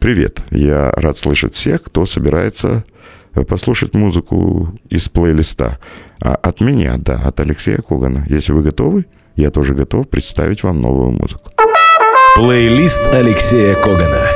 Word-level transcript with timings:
Привет, 0.00 0.42
я 0.52 0.92
рад 0.92 1.18
слышать 1.18 1.54
всех, 1.54 1.82
кто 1.82 2.06
собирается 2.06 2.84
послушать 3.48 3.94
музыку 3.94 4.78
из 4.88 5.08
плейлиста. 5.08 5.80
А 6.22 6.36
от 6.36 6.60
меня, 6.60 6.94
да, 6.98 7.16
от 7.16 7.40
Алексея 7.40 7.78
Когана. 7.78 8.24
Если 8.28 8.52
вы 8.52 8.62
готовы, 8.62 9.06
я 9.34 9.50
тоже 9.50 9.74
готов 9.74 10.08
представить 10.08 10.62
вам 10.62 10.80
новую 10.80 11.10
музыку. 11.10 11.50
Плейлист 12.36 13.04
Алексея 13.08 13.74
Когана. 13.74 14.28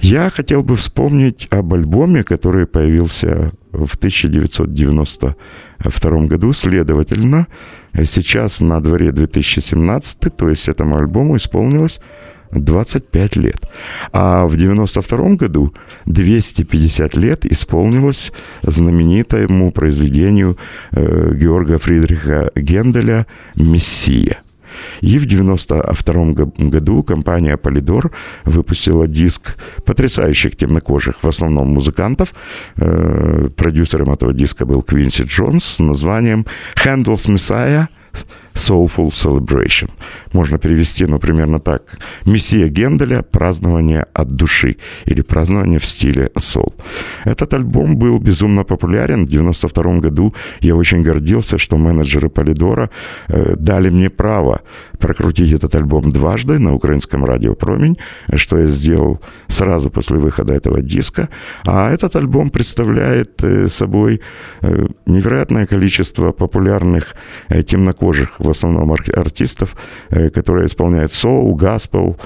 Я 0.00 0.30
хотел 0.30 0.64
бы 0.64 0.74
вспомнить 0.74 1.46
об 1.50 1.74
альбоме, 1.74 2.24
который 2.24 2.66
появился 2.66 3.52
в 3.70 3.94
1992 3.94 6.26
году. 6.26 6.52
Следовательно, 6.52 7.46
сейчас 7.94 8.60
на 8.60 8.80
дворе 8.80 9.12
2017, 9.12 10.36
то 10.36 10.48
есть 10.48 10.68
этому 10.68 10.96
альбому 10.96 11.36
исполнилось 11.36 12.00
25 12.52 13.36
лет. 13.36 13.68
А 14.12 14.46
в 14.46 14.56
92 14.56 15.36
году 15.36 15.74
250 16.06 17.16
лет 17.16 17.46
исполнилось 17.46 18.32
знаменитому 18.62 19.70
произведению 19.70 20.56
э, 20.92 21.34
Георга 21.34 21.78
Фридриха 21.78 22.50
Генделя 22.54 23.26
«Мессия». 23.54 24.38
И 25.00 25.18
в 25.18 25.24
1992 25.24 26.68
году 26.68 27.02
компания 27.02 27.56
Polydor 27.56 28.10
выпустила 28.44 29.06
диск 29.06 29.56
потрясающих 29.84 30.56
темнокожих, 30.56 31.22
в 31.22 31.28
основном 31.28 31.68
музыкантов. 31.68 32.34
Э, 32.76 33.48
продюсером 33.56 34.10
этого 34.10 34.32
диска 34.32 34.66
был 34.66 34.82
Квинси 34.82 35.22
Джонс 35.22 35.64
с 35.64 35.78
названием 35.78 36.46
«Handel's 36.76 37.28
Messiah» 37.28 37.88
Soulful 38.54 39.10
Celebration. 39.12 39.90
Можно 40.32 40.58
перевести, 40.58 41.06
ну, 41.06 41.18
примерно 41.18 41.60
так. 41.60 41.98
Мессия 42.26 42.68
Генделя 42.68 43.22
«Празднование 43.22 44.04
от 44.12 44.28
души» 44.28 44.76
или 45.06 45.22
«Празднование 45.22 45.78
в 45.78 45.84
стиле 45.84 46.30
soul». 46.36 46.74
Этот 47.24 47.54
альбом 47.54 47.96
был 47.96 48.18
безумно 48.18 48.64
популярен. 48.64 49.26
В 49.26 49.28
92 49.28 49.98
году 50.00 50.34
я 50.60 50.74
очень 50.74 51.02
гордился, 51.02 51.58
что 51.58 51.76
менеджеры 51.76 52.28
Полидора 52.28 52.90
э, 53.28 53.56
дали 53.56 53.90
мне 53.90 54.10
право 54.10 54.60
прокрутить 54.98 55.52
этот 55.52 55.74
альбом 55.74 56.10
дважды 56.10 56.58
на 56.58 56.74
украинском 56.74 57.24
радио 57.24 57.54
«Промень», 57.54 57.96
что 58.34 58.58
я 58.58 58.66
сделал 58.66 59.20
сразу 59.48 59.90
после 59.90 60.18
выхода 60.18 60.52
этого 60.52 60.82
диска. 60.82 61.28
А 61.66 61.90
этот 61.90 62.16
альбом 62.16 62.50
представляет 62.50 63.44
э, 63.44 63.68
собой 63.68 64.20
э, 64.62 64.86
невероятное 65.06 65.66
количество 65.66 66.32
популярных 66.32 67.14
э, 67.48 67.62
темнокожих 67.62 68.38
в 68.38 68.50
основном 68.50 68.92
артистов, 68.92 69.76
которые 70.34 70.66
исполняют 70.66 71.12
соул, 71.12 71.54
гаспел, 71.54 72.16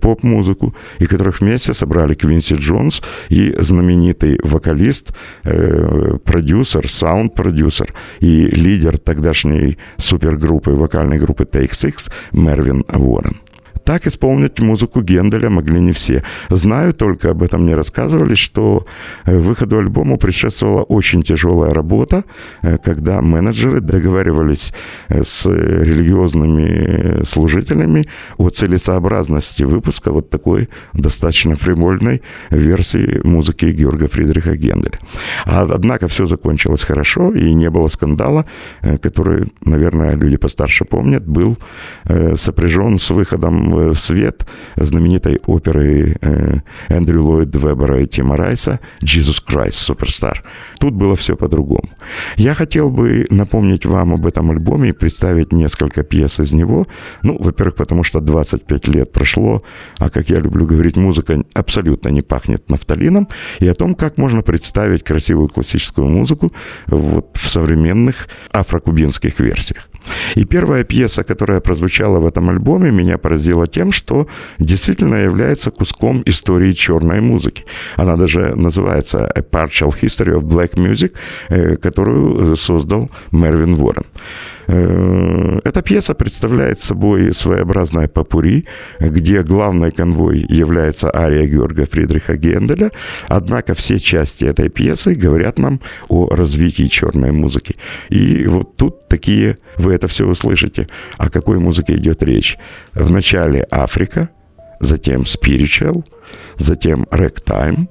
поп-музыку, 0.00 0.74
и 0.98 1.06
которых 1.06 1.40
вместе 1.40 1.74
собрали 1.74 2.14
Квинси 2.14 2.54
Джонс 2.54 3.02
и 3.30 3.54
знаменитый 3.58 4.38
вокалист, 4.42 5.12
э, 5.44 6.18
продюсер, 6.24 6.88
саунд-продюсер 6.90 7.92
и 8.20 8.46
лидер 8.46 8.98
тогдашней 8.98 9.78
супергруппы, 9.96 10.72
вокальной 10.72 11.18
группы 11.18 11.44
Six 11.44 12.10
Мервин 12.32 12.84
Уоррен. 12.88 13.41
Так 13.84 14.06
исполнить 14.06 14.60
музыку 14.60 15.02
Генделя 15.02 15.50
могли 15.50 15.80
не 15.80 15.92
все. 15.92 16.22
Знаю, 16.50 16.94
только 16.94 17.30
об 17.30 17.42
этом 17.42 17.64
мне 17.64 17.74
рассказывали, 17.74 18.36
что 18.36 18.86
э, 19.24 19.36
выходу 19.36 19.78
альбома 19.78 20.16
предшествовала 20.16 20.82
очень 20.82 21.22
тяжелая 21.22 21.74
работа, 21.74 22.24
э, 22.62 22.78
когда 22.78 23.20
менеджеры 23.22 23.80
договаривались 23.80 24.72
э, 25.08 25.24
с 25.24 25.46
религиозными 25.46 27.24
служителями 27.24 28.04
о 28.36 28.50
целесообразности 28.50 29.64
выпуска 29.64 30.12
вот 30.12 30.30
такой 30.30 30.68
достаточно 30.92 31.56
фривольной 31.56 32.22
версии 32.50 33.20
музыки 33.24 33.66
Георга 33.66 34.06
Фридриха 34.06 34.56
Генделя. 34.56 34.98
А, 35.44 35.62
однако 35.62 36.06
все 36.06 36.26
закончилось 36.26 36.84
хорошо, 36.84 37.32
и 37.32 37.52
не 37.54 37.70
было 37.70 37.88
скандала, 37.88 38.44
который, 39.02 39.52
наверное, 39.64 40.14
люди 40.14 40.36
постарше 40.36 40.84
помнят, 40.84 41.26
был 41.26 41.56
сопряжен 42.36 42.98
с 42.98 43.10
выходом 43.10 43.71
в 43.72 43.94
свет 43.96 44.46
знаменитой 44.76 45.40
оперы 45.46 46.16
э, 46.20 46.60
Эндрю 46.88 47.22
Ллойд 47.22 47.54
Вебера 47.54 48.00
и 48.00 48.06
Тима 48.06 48.36
Райса 48.36 48.80
«Jesus 49.02 49.42
Christ 49.46 49.88
Superstar». 49.88 50.36
Тут 50.78 50.94
было 50.94 51.14
все 51.16 51.36
по-другому. 51.36 51.90
Я 52.36 52.54
хотел 52.54 52.90
бы 52.90 53.26
напомнить 53.30 53.86
вам 53.86 54.12
об 54.14 54.26
этом 54.26 54.50
альбоме 54.50 54.90
и 54.90 54.92
представить 54.92 55.52
несколько 55.52 56.02
пьес 56.02 56.40
из 56.40 56.52
него. 56.52 56.86
Ну, 57.22 57.36
во-первых, 57.38 57.76
потому 57.76 58.02
что 58.02 58.20
25 58.20 58.88
лет 58.88 59.12
прошло, 59.12 59.62
а, 59.98 60.10
как 60.10 60.28
я 60.28 60.38
люблю 60.38 60.66
говорить, 60.66 60.96
музыка 60.96 61.42
абсолютно 61.54 62.08
не 62.08 62.22
пахнет 62.22 62.68
нафталином, 62.68 63.28
и 63.60 63.68
о 63.68 63.74
том, 63.74 63.94
как 63.94 64.18
можно 64.18 64.42
представить 64.42 65.04
красивую 65.04 65.48
классическую 65.48 66.08
музыку 66.08 66.52
вот 66.86 67.36
в 67.36 67.48
современных 67.48 68.28
афрокубинских 68.52 69.40
версиях. 69.40 69.88
И 70.34 70.44
первая 70.44 70.84
пьеса, 70.84 71.24
которая 71.24 71.60
прозвучала 71.60 72.18
в 72.18 72.26
этом 72.26 72.50
альбоме, 72.50 72.90
меня 72.90 73.18
поразила 73.18 73.61
тем, 73.66 73.92
что 73.92 74.26
действительно 74.58 75.16
является 75.16 75.70
куском 75.70 76.22
истории 76.26 76.72
черной 76.72 77.20
музыки. 77.20 77.64
Она 77.96 78.16
даже 78.16 78.54
называется 78.56 79.26
A 79.26 79.40
Partial 79.40 79.94
History 80.00 80.38
of 80.38 80.42
Black 80.42 80.74
Music, 80.74 81.12
э, 81.48 81.76
которую 81.76 82.56
создал 82.56 83.10
Мервин 83.30 83.74
Уоррен. 83.74 84.04
Э, 84.68 85.60
эта 85.64 85.82
пьеса 85.82 86.14
представляет 86.14 86.80
собой 86.80 87.32
своеобразное 87.32 88.08
попури, 88.08 88.64
где 89.00 89.42
главной 89.42 89.90
конвой 89.90 90.44
является 90.48 91.14
ария 91.14 91.46
Георга 91.46 91.86
Фридриха 91.86 92.36
Генделя, 92.36 92.90
однако 93.28 93.74
все 93.74 93.98
части 93.98 94.44
этой 94.44 94.68
пьесы 94.68 95.14
говорят 95.14 95.58
нам 95.58 95.80
о 96.08 96.28
развитии 96.28 96.86
черной 96.86 97.32
музыки. 97.32 97.76
И 98.08 98.46
вот 98.46 98.76
тут 98.76 99.08
такие, 99.08 99.58
вы 99.78 99.94
это 99.94 100.08
все 100.08 100.26
услышите, 100.26 100.88
о 101.18 101.28
какой 101.28 101.58
музыке 101.58 101.94
идет 101.94 102.22
речь. 102.22 102.58
Вначале 102.94 103.66
Африка, 103.70 104.28
затем 104.80 105.22
спиричуэл, 105.22 106.04
затем 106.58 107.04
рэгтайм, 107.10 107.88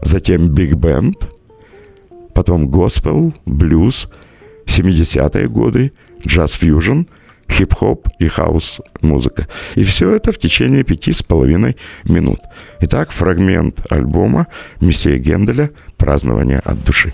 затем 0.00 0.54
биг-бэнд, 0.54 1.14
потом 2.34 2.68
госпел, 2.68 3.34
блюз– 3.46 4.08
70-е 4.70 5.48
годы, 5.48 5.92
джаз-фьюжн, 6.26 7.02
хип-хоп 7.50 8.08
и 8.18 8.28
хаус-музыка. 8.28 9.48
И 9.74 9.82
все 9.82 10.14
это 10.14 10.32
в 10.32 10.38
течение 10.38 10.84
пяти 10.84 11.12
с 11.12 11.22
половиной 11.22 11.76
минут. 12.04 12.40
Итак, 12.80 13.10
фрагмент 13.10 13.80
альбома 13.90 14.46
Мессия 14.80 15.18
Генделя 15.18 15.70
«Празднование 15.96 16.60
от 16.60 16.82
души». 16.84 17.12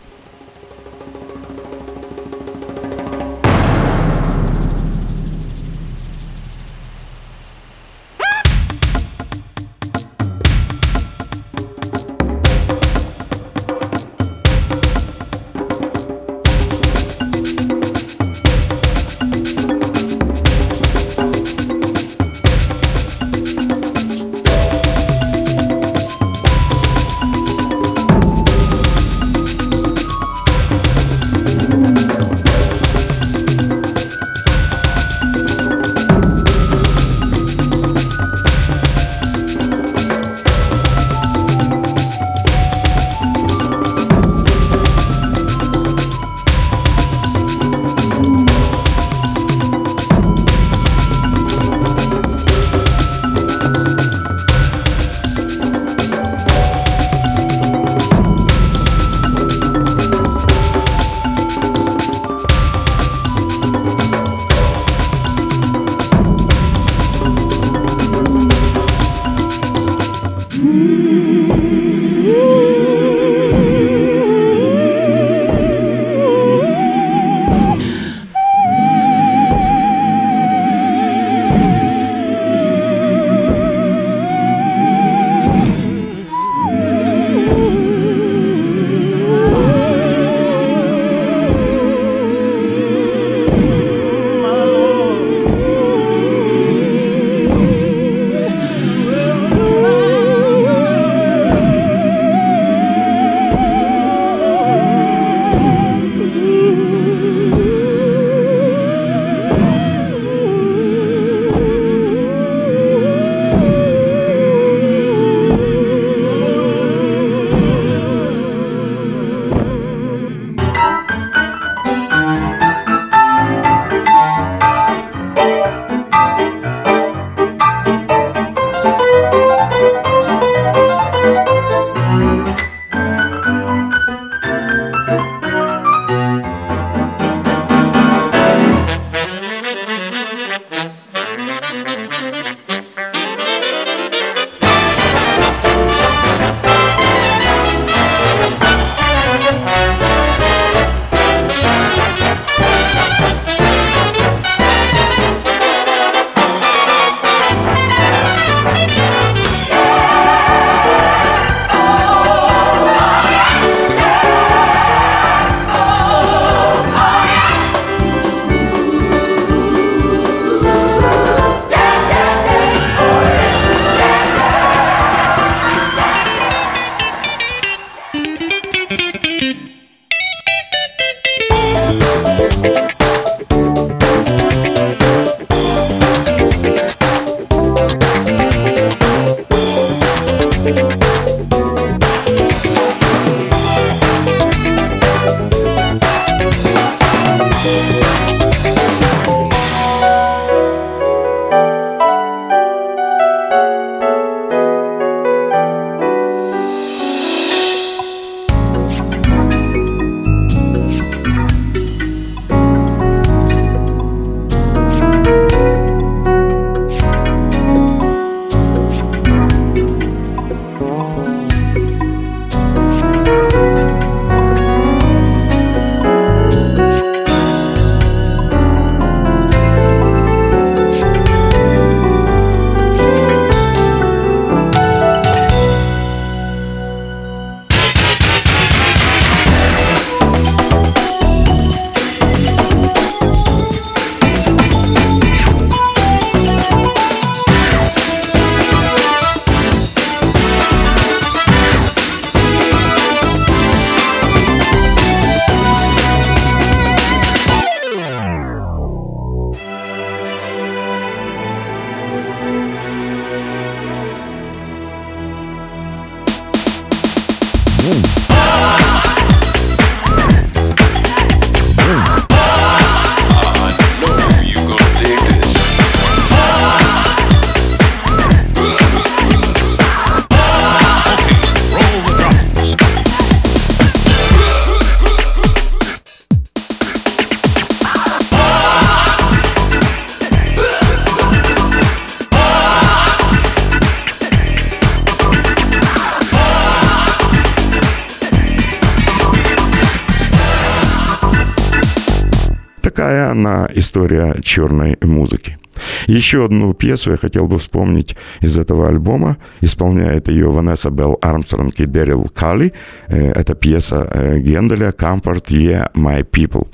Такая 302.97 303.31
она 303.31 303.69
история 303.75 304.37
черной 304.43 304.97
музыки. 305.03 305.59
Еще 306.07 306.47
одну 306.47 306.73
пьесу 306.73 307.11
я 307.11 307.19
хотел 307.19 307.47
бы 307.47 307.59
вспомнить 307.59 308.17
из 308.41 308.57
этого 308.57 308.89
альбома. 308.89 309.37
Исполняет 309.61 310.29
ее 310.29 310.51
Ванесса 310.51 310.89
Белл 310.91 311.19
Армстронг 311.21 311.79
и 311.79 311.85
Дэрил 311.85 312.31
Калли. 312.35 312.73
Э, 313.09 313.33
это 313.33 313.55
пьеса 313.55 314.09
э, 314.11 314.39
Генделя 314.39 314.93
«Comfort, 314.93 315.49
yeah, 315.49 315.93
my 315.93 316.25
people». 316.25 316.67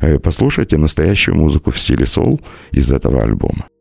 Э, 0.00 0.18
послушайте 0.18 0.76
настоящую 0.76 1.36
музыку 1.36 1.70
в 1.70 1.78
стиле 1.78 2.04
сол 2.04 2.38
из 2.72 2.92
этого 2.92 3.22
альбома. 3.22 3.71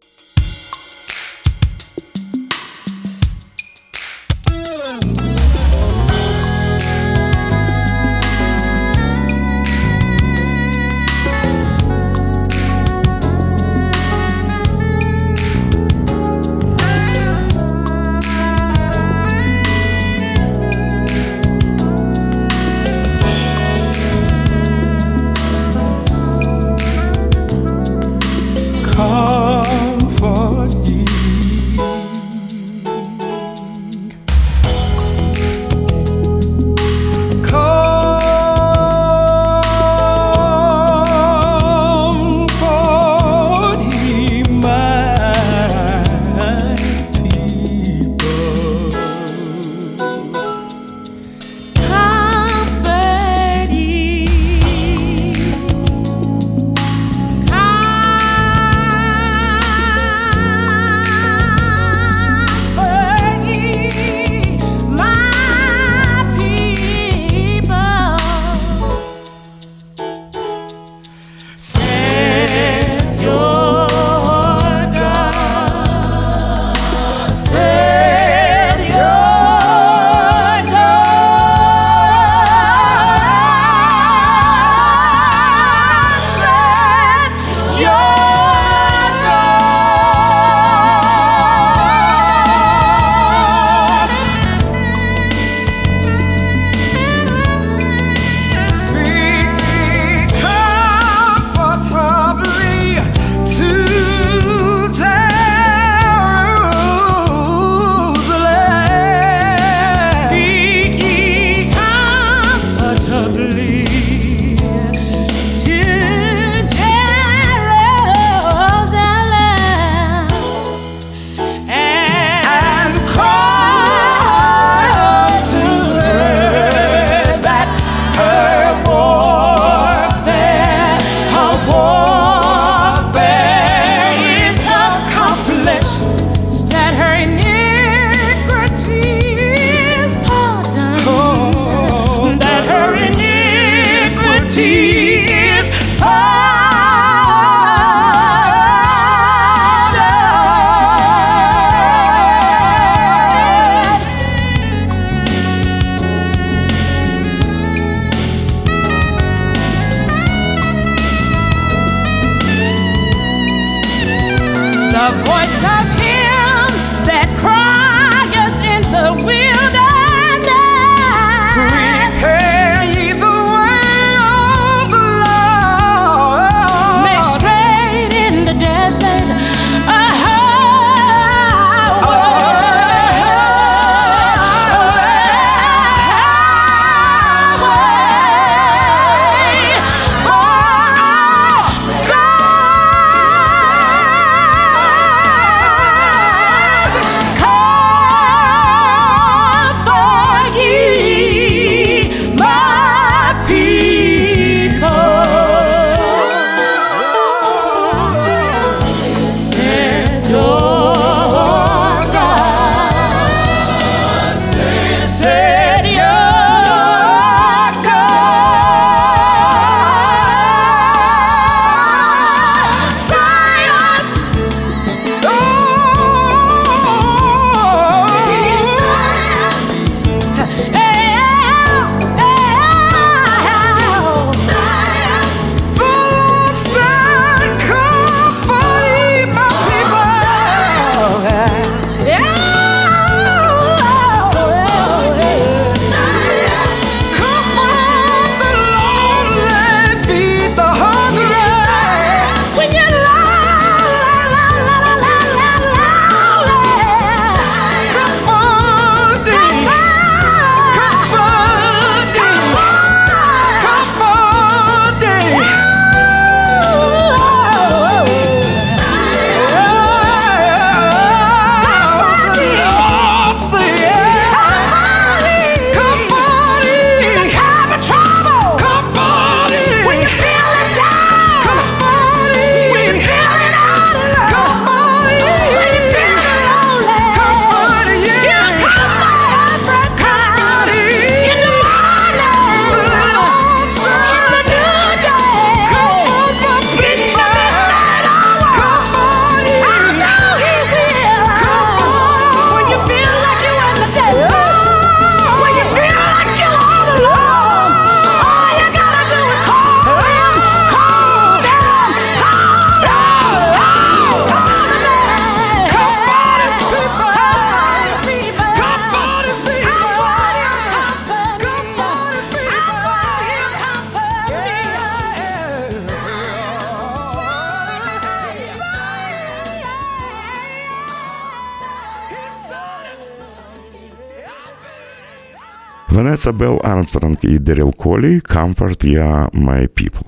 Белл 336.30 336.62
Армстронг 336.64 337.24
и 337.24 337.40
Дэрил 337.40 337.72
Колли 337.72 338.22
«Comfort 338.22 338.82
Ya 338.84 339.32
My 339.32 339.68
People». 339.68 340.06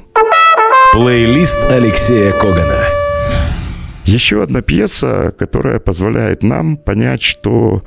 Плейлист 0.94 1.58
Алексея 1.72 2.32
Когана. 2.34 2.84
Еще 4.06 4.44
одна 4.44 4.62
пьеса, 4.62 5.34
которая 5.40 5.80
позволяет 5.80 6.44
нам 6.44 6.78
понять, 6.78 7.24
что 7.24 7.84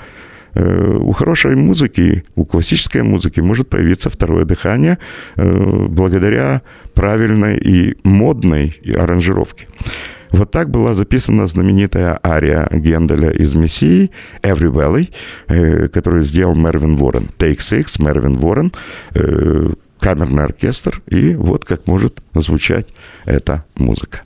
э, 0.54 0.97
у 1.00 1.12
хорошей 1.12 1.54
музыки, 1.54 2.25
у 2.35 2.45
классической 2.45 3.04
музыки 3.04 3.38
может 3.38 3.71
появиться 3.71 4.11
второе 4.11 4.45
дыхание 4.45 4.99
э, 5.37 5.87
благодаря 5.88 6.62
правильной 6.95 7.59
и 7.59 7.97
модной 8.02 8.80
аранжировке. 8.99 9.68
Вот 10.30 10.50
так 10.50 10.71
была 10.71 10.95
записана 10.95 11.47
знаменитая 11.47 12.18
ария 12.25 12.68
Генделя 12.71 13.30
из 13.30 13.54
«Мессии» 13.54 14.11
«Every 14.42 14.71
Valley», 14.71 15.88
которую 15.88 16.23
сделал 16.23 16.54
Мервин 16.54 17.00
Уоррен. 17.00 17.30
«Take 17.38 17.59
Six», 17.59 18.02
Мервин 18.02 18.42
Уоррен, 18.42 18.73
э, 19.14 19.71
камерный 20.00 20.45
оркестр, 20.45 21.02
и 21.06 21.35
вот 21.35 21.64
как 21.64 21.87
может 21.87 22.23
звучать 22.35 22.88
эта 23.25 23.64
музыка. 23.75 24.23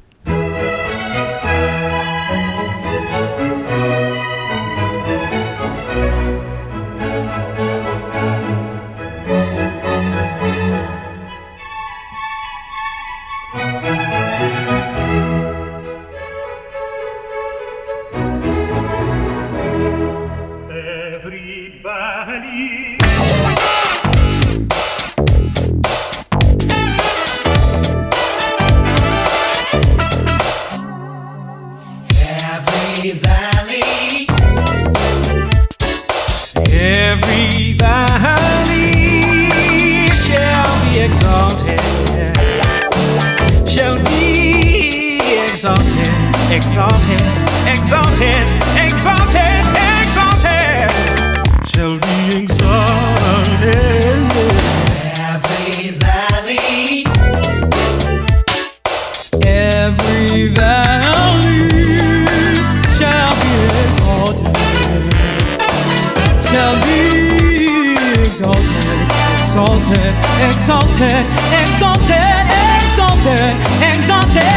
Exalted, 69.60 70.14
exalted. 70.48 71.20
exalted, 71.60 72.48
exalted, 72.80 73.52
exalted, 73.90 74.56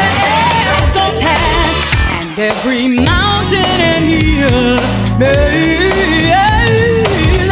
exalted, 0.80 1.44
and 2.22 2.40
every 2.40 2.88
mountain 2.88 3.80
and 3.92 4.06
hill 4.06 4.80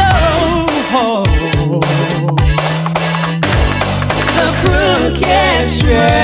low. 0.00 0.64
The 4.38 4.48
crooked 4.62 5.68
straight 5.68 6.16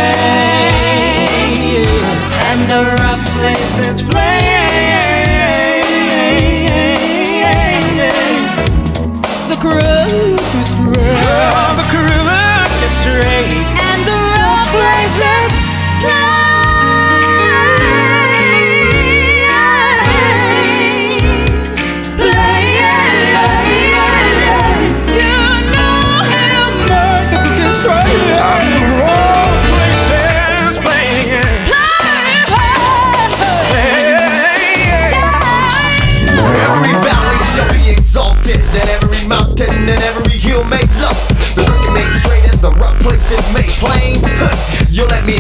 and 2.48 2.60
the 2.70 2.80
rough 2.96 3.24
places 3.36 4.00
plain. 4.02 4.47
Places 43.28 43.52
made 43.52 43.76
plain. 43.76 44.16
You 44.90 45.06
let 45.06 45.26
me 45.26 45.37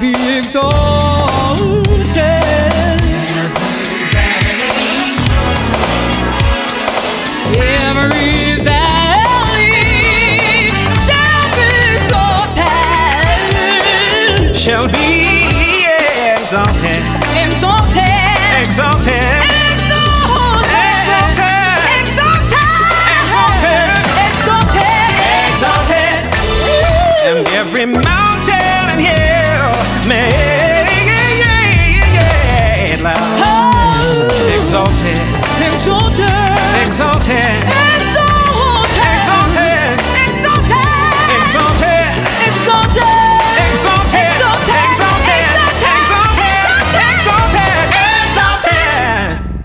be 0.00 0.14
exalted. 0.38 0.79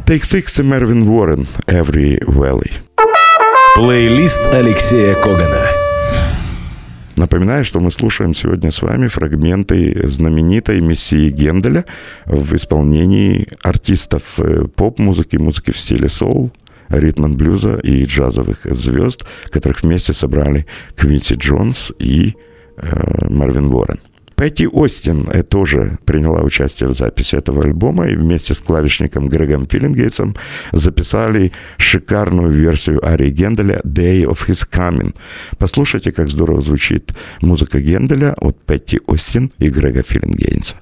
Take 0.05 0.21
Six 0.21 0.61
и 0.61 0.63
Мервин 0.63 1.07
Уоррен 1.07 1.47
Every 1.65 2.23
Valley. 2.25 2.71
Плейлист 3.73 4.39
Алексея 4.53 5.15
Когана. 5.15 5.65
Напоминаю, 7.17 7.65
что 7.65 7.79
мы 7.79 7.89
слушаем 7.89 8.35
сегодня 8.35 8.69
с 8.69 8.83
вами 8.83 9.07
фрагменты 9.07 10.07
знаменитой 10.07 10.79
мессии 10.81 11.31
Генделя 11.31 11.85
в 12.27 12.53
исполнении 12.53 13.47
артистов 13.63 14.39
э, 14.39 14.65
поп-музыки, 14.75 15.37
музыки 15.37 15.71
в 15.71 15.79
стиле 15.79 16.07
соул, 16.07 16.51
ритм 16.89 17.35
блюза 17.35 17.77
и 17.77 18.05
джазовых 18.05 18.59
звезд, 18.63 19.25
которых 19.49 19.81
вместе 19.81 20.13
собрали 20.13 20.67
Квинси 20.95 21.33
Джонс 21.33 21.91
и 21.97 22.35
э, 22.77 23.27
Марвин 23.27 23.73
Уоррен. 23.73 23.99
Пэтти 24.35 24.67
Остин 24.67 25.27
э, 25.31 25.43
тоже 25.43 25.97
приняла 26.05 26.41
участие 26.41 26.89
в 26.89 26.95
записи 26.95 27.35
этого 27.35 27.63
альбома 27.63 28.07
и 28.07 28.15
вместе 28.15 28.53
с 28.53 28.59
клавишником 28.59 29.29
Грегом 29.29 29.65
Филлингейтсом 29.65 30.35
записали 30.71 31.51
шикарную 31.77 32.51
версию 32.51 33.05
арии 33.05 33.29
Генделя 33.29 33.81
«Day 33.85 34.25
of 34.25 34.47
His 34.47 34.67
Coming». 34.69 35.15
Послушайте, 35.57 36.11
как 36.11 36.29
здорово 36.29 36.61
звучит 36.61 37.13
музыка 37.41 37.79
Генделя 37.79 38.33
от 38.33 38.59
Пэтти 38.65 38.99
Остин 39.07 39.51
и 39.57 39.69
Грега 39.69 40.03
Филлингейтса. 40.03 40.77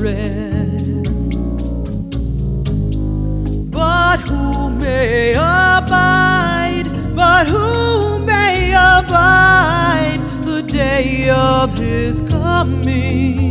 Appeareth? 0.00 1.04
But 3.70 4.20
who 4.20 4.70
may 4.70 5.34
abide? 5.34 6.86
But 7.14 7.46
who 7.46 8.18
may 8.24 8.70
abide 8.72 10.20
the 10.42 10.62
day 10.62 11.28
of 11.30 11.76
his 11.76 12.22
coming? 12.22 13.49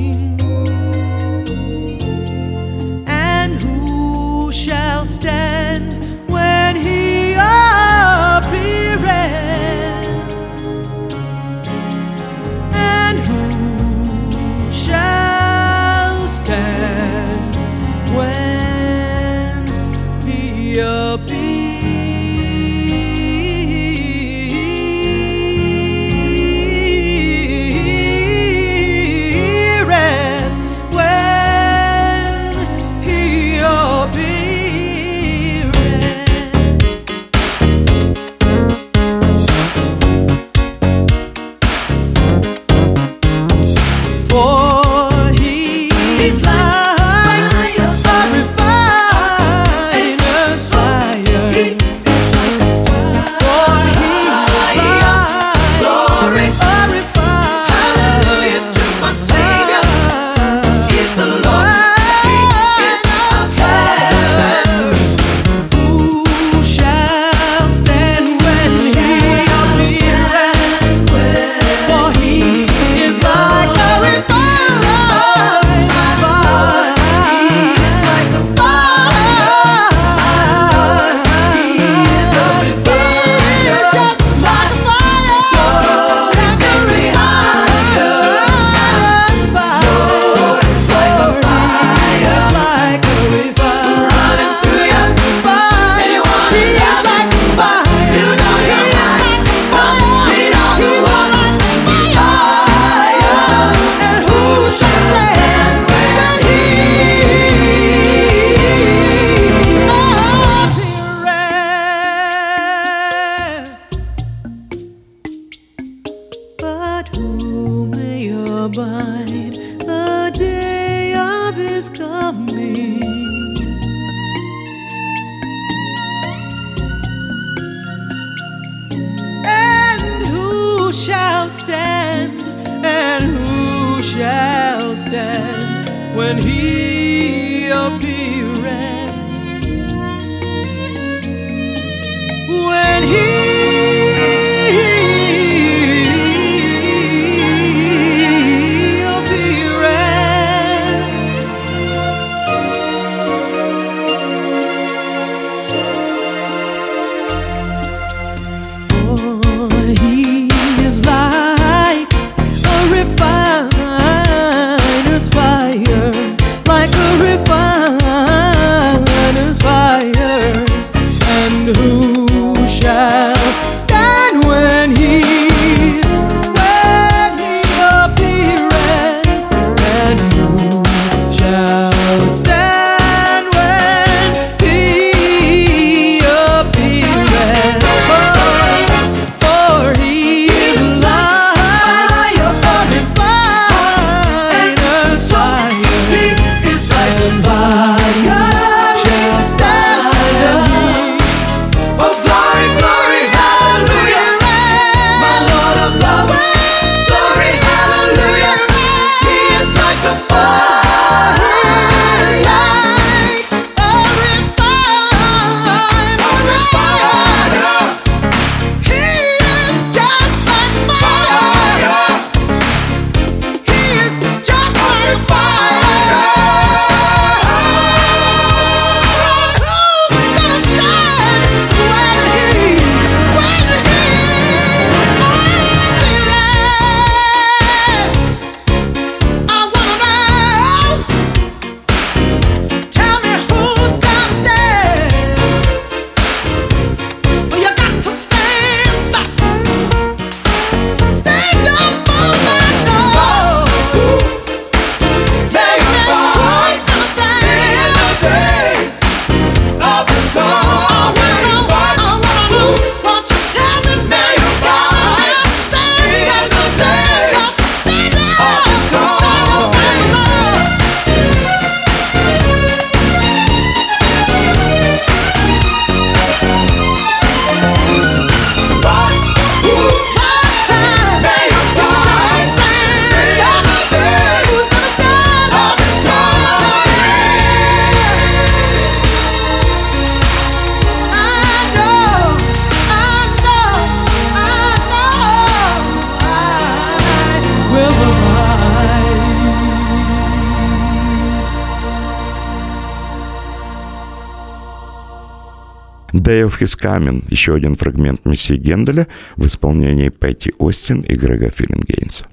Day 306.30 306.46
of 306.46 306.60
His 306.60 306.78
Coming, 306.80 307.24
еще 307.30 307.56
один 307.56 307.76
фрагмент 307.76 308.24
миссии 308.24 308.54
Генделя 308.54 309.08
в 309.36 309.48
исполнении 309.48 310.10
Пэтти 310.10 310.54
Остин 310.60 311.00
и 311.00 311.16
Грега 311.16 311.50
Филлингейнса. 311.50 312.28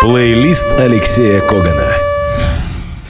Плейлист 0.00 0.66
Алексея 0.72 1.40
Когана. 1.40 1.92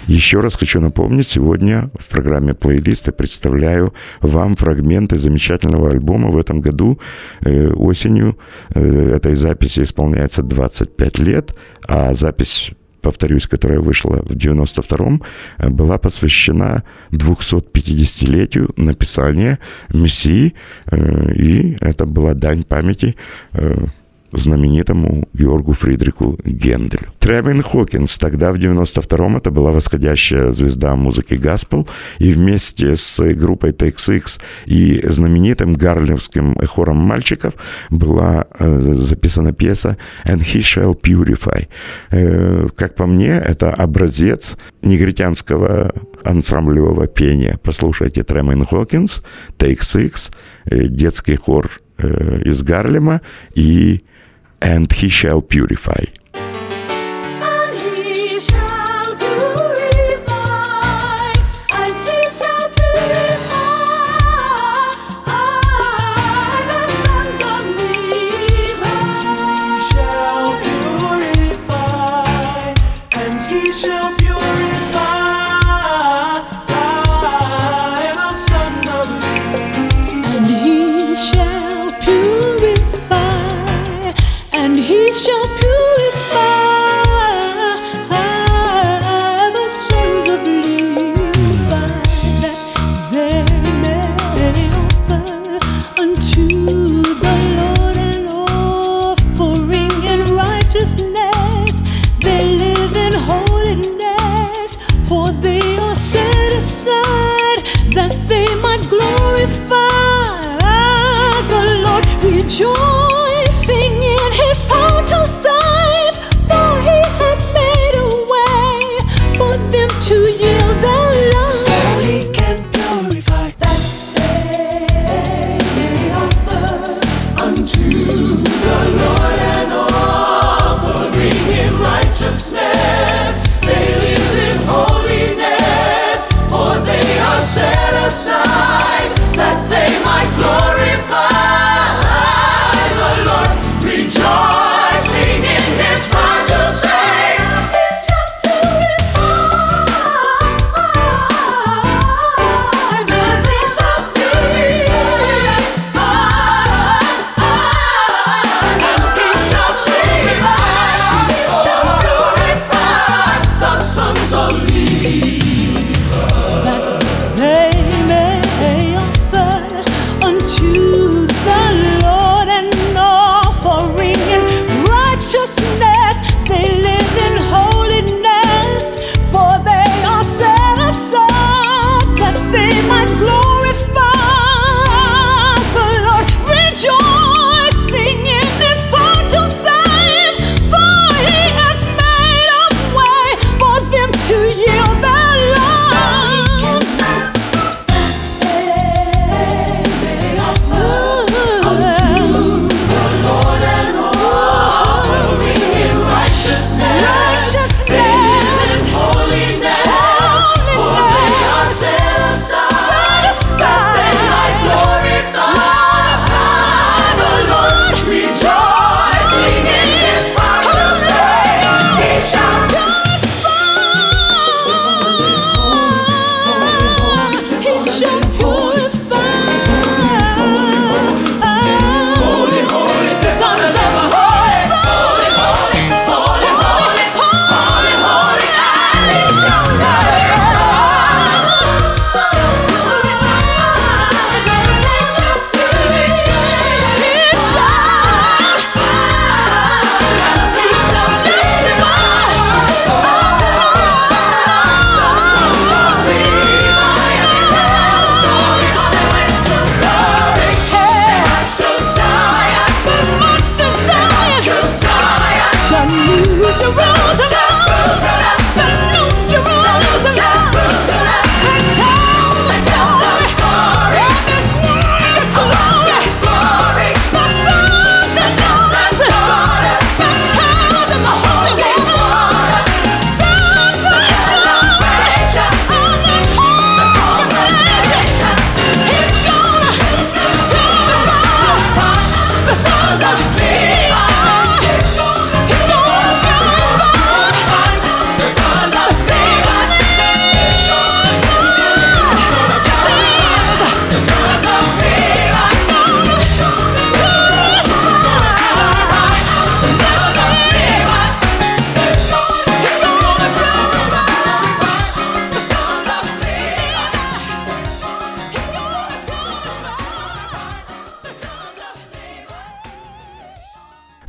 Еще 0.06 0.40
раз 0.40 0.54
хочу 0.54 0.82
напомнить, 0.82 1.30
сегодня 1.30 1.90
в 1.98 2.10
программе 2.10 2.52
плейлиста 2.52 3.10
представляю 3.10 3.94
вам 4.20 4.54
фрагменты 4.54 5.18
замечательного 5.18 5.88
альбома. 5.88 6.28
В 6.28 6.36
этом 6.36 6.60
году 6.60 7.00
э, 7.40 7.68
осенью 7.68 8.36
э, 8.74 9.14
этой 9.16 9.34
записи 9.34 9.80
исполняется 9.80 10.42
25 10.42 11.18
лет, 11.20 11.54
а 11.88 12.12
запись 12.12 12.72
повторюсь, 13.06 13.46
которая 13.46 13.78
вышла 13.78 14.16
в 14.16 14.32
92-м, 14.32 15.22
э, 15.58 15.68
была 15.68 15.96
посвящена 15.96 16.82
250-летию 17.12 18.70
написания 18.76 19.58
«Мессии», 19.94 20.54
э, 20.90 21.32
и 21.34 21.76
это 21.80 22.04
была 22.04 22.34
дань 22.34 22.64
памяти 22.64 23.14
э, 23.52 23.86
знаменитому 24.40 25.28
Георгу 25.32 25.72
Фридрику 25.72 26.38
Генделю. 26.44 27.12
Тревин 27.18 27.62
Хокинс 27.62 28.18
тогда, 28.18 28.52
в 28.52 28.56
92-м, 28.56 29.36
это 29.36 29.50
была 29.50 29.72
восходящая 29.72 30.52
звезда 30.52 30.94
музыки 30.96 31.34
Гаспел, 31.34 31.88
и 32.18 32.32
вместе 32.32 32.96
с 32.96 33.20
группой 33.34 33.70
TXX 33.70 34.40
и 34.66 35.00
знаменитым 35.04 35.74
гарлемским 35.74 36.56
хором 36.66 36.96
мальчиков 36.96 37.54
была 37.90 38.46
э, 38.58 38.94
записана 38.94 39.52
пьеса 39.52 39.96
«And 40.24 40.40
He 40.40 40.60
Shall 40.60 41.00
Purify». 41.00 41.66
Э, 42.10 42.68
как 42.76 42.94
по 42.94 43.06
мне, 43.06 43.30
это 43.30 43.72
образец 43.72 44.56
негритянского 44.82 45.92
ансамблевого 46.24 47.06
пения. 47.06 47.58
Послушайте 47.62 48.22
Тревин 48.22 48.64
Хокинс, 48.64 49.22
TXX, 49.58 50.32
э, 50.66 50.88
детский 50.88 51.36
хор 51.36 51.70
э, 51.98 52.42
из 52.44 52.62
Гарлема 52.62 53.20
и 53.54 54.00
and 54.66 54.90
he 54.90 55.08
shall 55.08 55.40
purify. 55.40 56.02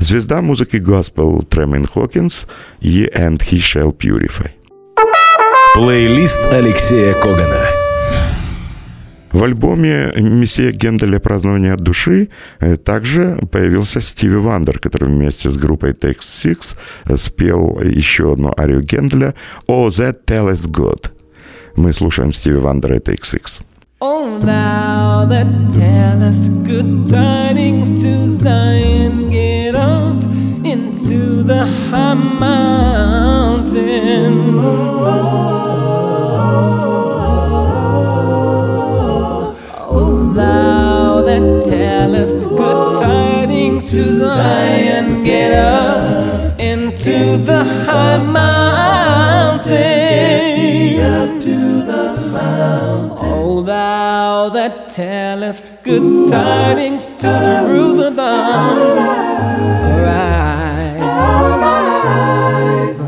Звезда 0.08 0.42
музыки 0.42 0.78
госпел 0.78 1.44
Тремейн 1.44 1.86
Хокинс 1.86 2.48
и 2.80 3.10
«And 3.14 3.40
He 3.40 3.58
Shall 3.58 3.94
Purify». 3.94 4.52
Плейлист 5.76 6.40
Алексея 6.46 7.14
Когана. 7.14 7.66
В 9.34 9.44
альбоме 9.44 10.10
«Мессия 10.16 10.72
Генделя. 10.72 11.20
Празднование 11.20 11.74
от 11.74 11.82
души» 11.82 12.30
э, 12.62 12.78
также 12.78 13.38
появился 13.52 14.00
Стиви 14.00 14.38
Вандер, 14.38 14.80
который 14.80 15.10
вместе 15.10 15.52
с 15.52 15.58
группой 15.58 15.92
Take 15.92 16.20
Six 16.22 17.18
спел 17.18 17.78
еще 17.82 18.32
одну 18.32 18.54
арию 18.58 18.84
Генделя 18.84 19.36
«O 19.70 19.78
thou 19.78 19.90
that 19.90 20.20
tellest 20.26 20.72
good». 20.72 21.12
Мы 21.76 21.92
слушаем 21.92 22.32
Стиви 22.32 22.60
Вандера 22.60 22.96
и 22.96 23.00
Take 23.00 23.24
Six. 23.24 23.62
O 24.00 24.40
thou 24.40 25.26
that 25.28 25.48
tellest 25.70 26.50
good 26.64 27.10
tidings 27.10 27.90
to 28.02 28.28
Zion, 28.28 29.32
get 29.32 29.47
up 29.78 30.24
into 30.66 31.44
the 31.44 31.66
high 31.90 32.14
mountain. 32.14 33.78
O 39.90 40.34
thou 40.34 41.22
that 41.22 41.64
tellest 41.68 42.50
good 42.50 43.00
tidings 43.00 43.86
to 43.86 44.14
Zion, 44.16 45.24
get 45.24 45.54
up 45.54 46.60
into 46.60 47.38
the 47.38 47.64
high 47.86 48.18
mountain 48.18 48.97
mountain. 49.58 49.72
Get 49.72 50.56
thee 50.58 51.02
up 51.02 51.40
to 51.42 51.58
the 51.84 52.04
mountain. 52.32 53.28
O 53.34 53.62
thou 53.62 54.50
that 54.50 54.90
tellest 54.90 55.84
good 55.84 56.02
Ooh, 56.02 56.30
tidings 56.30 57.06
to 57.06 57.28
Jerusalem. 57.28 58.18
Arise. 59.94 61.02
Arise. 61.64 63.00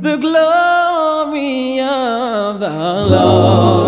The 0.00 0.16
glory 0.16 1.80
of 1.80 2.60
the 2.60 3.06
Lord. 3.10 3.87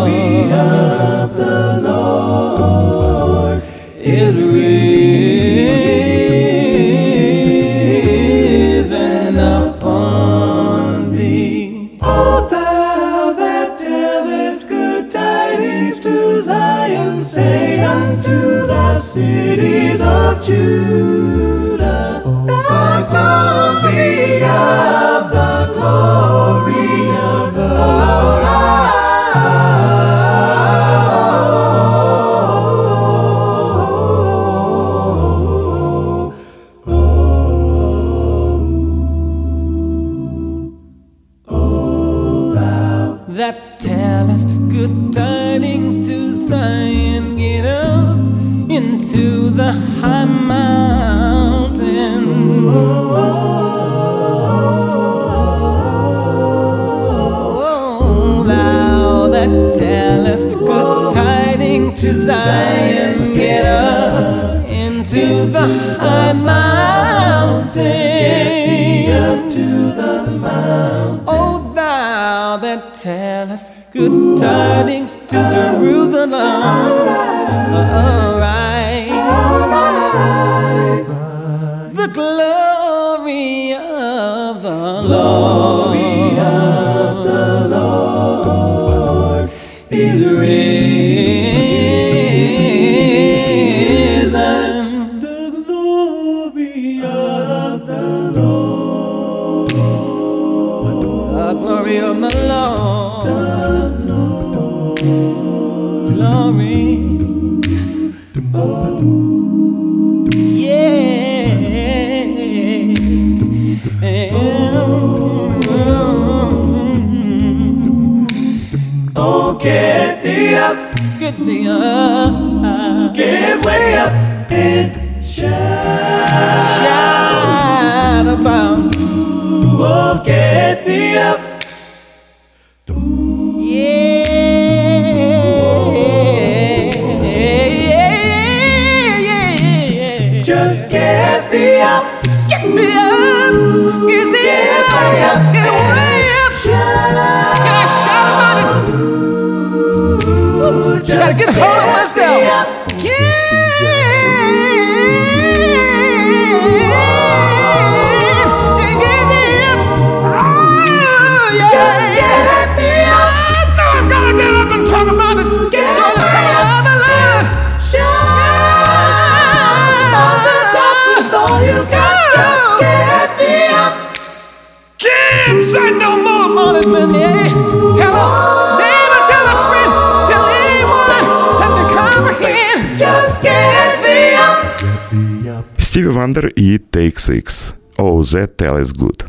Стиви 186.00 186.12
Вандер 186.12 186.46
и 186.56 186.78
Take 186.78 187.18
Six. 187.18 187.74
Oh, 187.98 188.22
that 188.22 188.56
tell 188.56 188.78
is 188.78 188.92
good. 188.92 189.22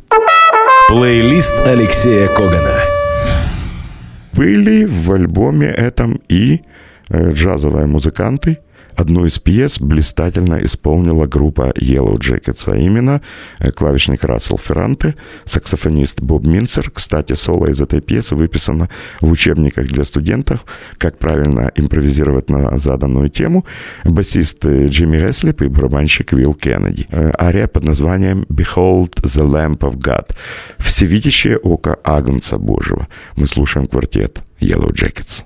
Плейлист 0.87 1.53
Алексея 1.65 2.27
Когана. 2.27 2.79
Были 4.33 4.85
в 4.85 5.11
альбоме 5.11 5.67
этом 5.67 6.21
и 6.29 6.61
э, 7.09 7.31
джазовые 7.31 7.87
музыканты. 7.87 8.59
Одну 8.95 9.25
из 9.25 9.39
пьес 9.39 9.79
блистательно 9.79 10.63
исполнила 10.63 11.25
группа 11.25 11.71
Yellow 11.75 12.17
Jackets, 12.17 12.71
а 12.71 12.77
именно 12.77 13.21
э, 13.59 13.71
клавишник 13.71 14.23
Рассел 14.23 14.57
Ферранте, 14.57 15.15
саксофонист 15.45 16.21
Боб 16.21 16.45
Минцер. 16.45 16.89
Кстати, 16.91 17.33
соло 17.33 17.67
из 17.67 17.81
этой 17.81 18.01
пьесы 18.01 18.35
выписано 18.35 18.89
в 19.21 19.31
учебниках 19.31 19.87
для 19.87 20.03
студентов, 20.03 20.65
как 20.97 21.17
правильно 21.17 21.71
импровизировать 21.75 22.49
на 22.49 22.77
заданную 22.77 23.29
тему. 23.29 23.65
Басист 24.03 24.65
э, 24.65 24.87
Джимми 24.87 25.17
Реслип 25.17 25.61
и 25.61 25.67
барабанщик 25.67 26.33
Уилл 26.33 26.53
Кеннеди. 26.53 27.07
Э, 27.09 27.31
Ария 27.39 27.67
под 27.67 27.83
названием 27.83 28.45
«Behold 28.49 29.21
the 29.23 29.45
Lamp 29.45 29.79
of 29.79 29.97
God»– 29.97 30.35
«Всевидящее 30.77 31.57
око 31.57 31.97
Агнца 32.03 32.57
Божьего». 32.57 33.07
Мы 33.35 33.47
слушаем 33.47 33.87
квартет 33.87 34.39
Yellow 34.59 34.91
Jackets. 34.91 35.43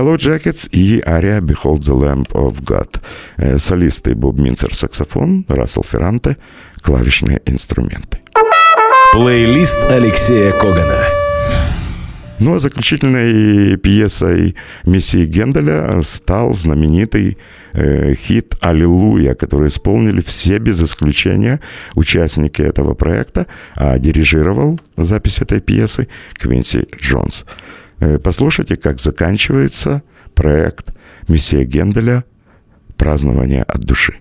Yellow 0.00 0.16
Jackets 0.16 0.66
и 0.72 1.02
ария 1.06 1.40
Behold 1.40 1.80
the 1.80 1.94
Lamb 1.94 2.26
of 2.32 2.62
God. 2.64 3.02
Э, 3.36 3.58
Солисты 3.58 4.14
Боб 4.14 4.38
Минцер 4.38 4.74
саксофон, 4.74 5.44
Рассел 5.46 5.84
Ферранте 5.84 6.38
клавишные 6.80 7.42
инструменты. 7.44 8.20
Плейлист 9.12 9.78
Алексея 9.90 10.52
Когана. 10.52 11.04
Ну 12.38 12.54
а 12.54 12.60
заключительной 12.60 13.76
пьесой 13.76 14.56
мессии 14.86 15.26
Генделя 15.26 16.00
стал 16.00 16.54
знаменитый 16.54 17.36
э, 17.74 18.14
хит 18.14 18.54
«Аллилуйя», 18.62 19.34
который 19.34 19.68
исполнили 19.68 20.22
все 20.22 20.56
без 20.56 20.82
исключения 20.82 21.60
участники 21.94 22.62
этого 22.62 22.94
проекта, 22.94 23.46
а 23.76 23.98
дирижировал 23.98 24.80
запись 24.96 25.40
этой 25.42 25.60
пьесы 25.60 26.08
Квинси 26.38 26.88
Джонс. 26.98 27.44
Э, 28.00 28.18
послушайте, 28.18 28.76
как 28.76 28.98
заканчивается 28.98 30.02
проект 30.34 30.94
«Миссия 31.28 31.64
Генделя. 31.64 32.24
Празднование 32.96 33.62
от 33.62 33.80
души». 33.80 34.14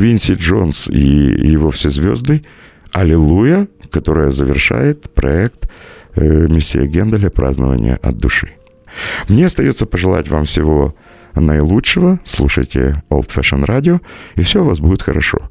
Квинси 0.00 0.32
Джонс 0.32 0.88
и 0.88 0.98
его 0.98 1.70
все 1.70 1.90
звезды. 1.90 2.42
Аллилуйя, 2.90 3.68
которая 3.90 4.30
завершает 4.30 5.12
проект 5.12 5.68
э, 6.14 6.46
Мессия 6.48 6.86
Генделя 6.86 7.28
«Празднование 7.28 7.96
от 7.96 8.16
души». 8.16 8.48
Мне 9.28 9.44
остается 9.44 9.84
пожелать 9.84 10.30
вам 10.30 10.44
всего 10.44 10.94
наилучшего. 11.34 12.18
Слушайте 12.24 13.02
Old 13.10 13.28
Fashion 13.28 13.66
Radio, 13.66 14.00
и 14.36 14.42
все 14.42 14.62
у 14.62 14.68
вас 14.68 14.80
будет 14.80 15.02
хорошо. 15.02 15.50